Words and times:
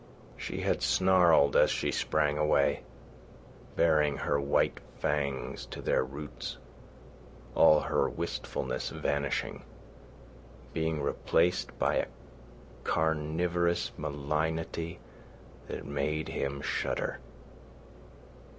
She 0.35 0.61
had 0.61 0.81
snarled 0.81 1.55
as 1.55 1.69
she 1.69 1.91
sprang 1.91 2.35
away, 2.39 2.81
baring 3.75 4.17
her 4.17 4.39
white 4.41 4.79
fangs 4.97 5.67
to 5.67 5.79
their 5.79 6.03
roots, 6.03 6.57
all 7.53 7.81
her 7.81 8.09
wistfulness 8.09 8.89
vanishing, 8.89 9.63
being 10.73 11.03
replaced 11.03 11.77
by 11.77 11.97
a 11.97 12.07
carnivorous 12.83 13.91
malignity 13.95 14.99
that 15.67 15.85
made 15.85 16.29
him 16.29 16.61
shudder. 16.61 17.19